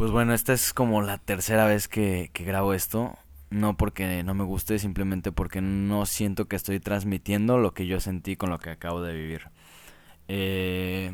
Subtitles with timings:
[0.00, 3.18] Pues bueno, esta es como la tercera vez que, que grabo esto.
[3.50, 8.00] No porque no me guste, simplemente porque no siento que estoy transmitiendo lo que yo
[8.00, 9.50] sentí con lo que acabo de vivir.
[10.26, 11.12] Eh,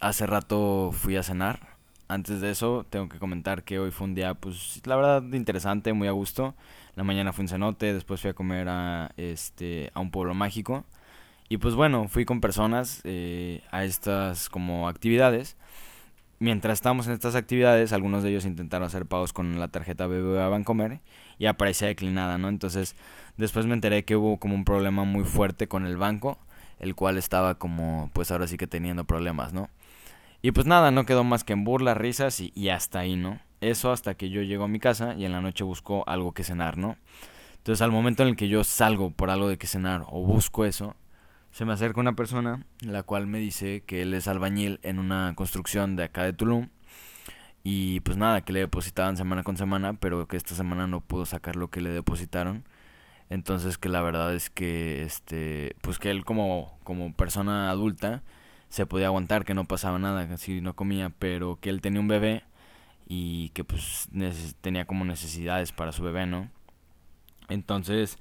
[0.00, 1.76] hace rato fui a cenar.
[2.08, 5.92] Antes de eso, tengo que comentar que hoy fue un día, pues, la verdad, interesante,
[5.92, 6.56] muy a gusto.
[6.96, 10.84] La mañana fui un cenote, después fui a comer a, este, a un pueblo mágico.
[11.48, 15.56] Y pues bueno, fui con personas eh, a estas como actividades
[16.40, 20.48] mientras estábamos en estas actividades, algunos de ellos intentaron hacer pagos con la tarjeta BBVA
[20.48, 21.00] Bancomer
[21.38, 22.48] y aparecía declinada, ¿no?
[22.48, 22.96] Entonces,
[23.36, 26.38] después me enteré que hubo como un problema muy fuerte con el banco,
[26.80, 29.68] el cual estaba como, pues ahora sí que teniendo problemas, ¿no?
[30.42, 33.38] Y pues nada, no quedó más que en burlas, risas y, y hasta ahí, ¿no?
[33.60, 36.42] Eso hasta que yo llego a mi casa y en la noche busco algo que
[36.42, 36.96] cenar, ¿no?
[37.58, 40.64] Entonces, al momento en el que yo salgo por algo de que cenar o busco
[40.64, 40.96] eso,
[41.52, 45.34] se me acerca una persona, la cual me dice que él es albañil en una
[45.34, 46.68] construcción de acá de Tulum.
[47.62, 51.26] Y pues nada, que le depositaban semana con semana, pero que esta semana no pudo
[51.26, 52.64] sacar lo que le depositaron.
[53.28, 58.22] Entonces que la verdad es que este pues que él como como persona adulta
[58.70, 62.08] se podía aguantar que no pasaba nada, casi no comía, pero que él tenía un
[62.08, 62.44] bebé
[63.08, 64.08] y que pues
[64.60, 66.50] tenía como necesidades para su bebé, ¿no?
[67.48, 68.18] Entonces,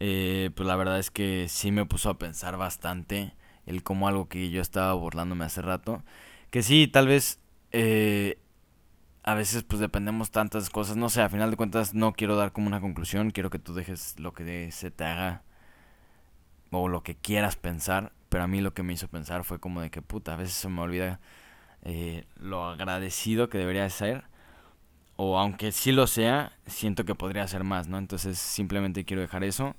[0.00, 3.34] eh, pues la verdad es que sí me puso a pensar bastante
[3.66, 6.02] el como algo que yo estaba burlándome hace rato.
[6.50, 7.40] Que sí, tal vez
[7.72, 8.38] eh,
[9.22, 10.96] a veces pues dependemos tantas cosas.
[10.96, 13.30] No sé, a final de cuentas no quiero dar como una conclusión.
[13.30, 15.42] Quiero que tú dejes lo que se te haga
[16.70, 18.12] o lo que quieras pensar.
[18.28, 20.54] Pero a mí lo que me hizo pensar fue como de que puta, a veces
[20.54, 21.20] se me olvida
[21.82, 24.24] eh, lo agradecido que debería ser
[25.16, 27.98] o aunque sí lo sea, siento que podría ser más, ¿no?
[27.98, 29.74] Entonces simplemente quiero dejar eso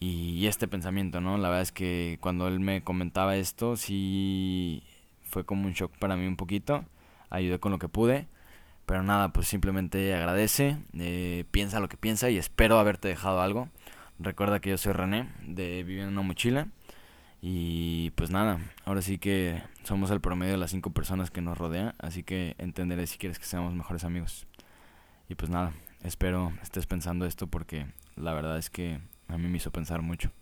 [0.00, 1.38] y, este pensamiento, ¿no?
[1.38, 4.82] La verdad es que cuando él me comentaba esto, sí
[5.24, 6.84] fue como un shock para mí un poquito,
[7.30, 8.28] ayudé con lo que pude,
[8.86, 13.68] pero nada, pues simplemente agradece, eh, piensa lo que piensa y espero haberte dejado algo.
[14.18, 16.68] Recuerda que yo soy René, de Vivir en una mochila.
[17.42, 17.85] Y
[18.36, 22.22] nada, ahora sí que somos el promedio de las cinco personas que nos rodean, así
[22.22, 24.46] que entenderé si quieres que seamos mejores amigos.
[25.28, 29.56] Y pues nada, espero estés pensando esto porque la verdad es que a mí me
[29.56, 30.32] hizo pensar mucho.